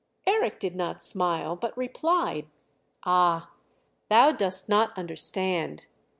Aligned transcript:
Eric 0.25 0.59
did 0.59 0.75
not 0.75 1.03
smile 1.03 1.55
but 1.55 1.77
replied: 1.77 2.47
"Ah! 3.05 3.51
thou 4.09 4.31
dost 4.31 4.67
not 4.67 4.97
understand. 4.97 5.85